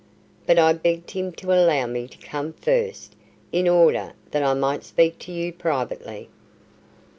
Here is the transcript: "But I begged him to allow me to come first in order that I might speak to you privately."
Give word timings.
"But 0.47 0.57
I 0.57 0.73
begged 0.73 1.11
him 1.11 1.31
to 1.33 1.53
allow 1.53 1.85
me 1.85 2.07
to 2.07 2.17
come 2.17 2.53
first 2.53 3.15
in 3.51 3.67
order 3.69 4.13
that 4.31 4.41
I 4.41 4.55
might 4.55 4.83
speak 4.83 5.19
to 5.19 5.31
you 5.31 5.53
privately." 5.53 6.27